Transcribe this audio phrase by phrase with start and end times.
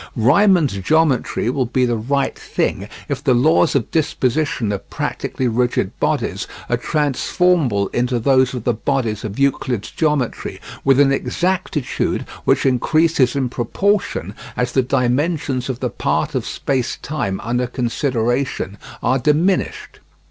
[0.15, 5.91] Riemann's geometry will be the right thing if the laws of disposition of practically rigid
[5.99, 12.65] bodies are transformable into those of the bodies of Euclid's geometry with an exactitude which
[12.65, 19.19] increases in proportion as the dimensions of the part of space time under consideration are
[19.19, 19.99] diminished.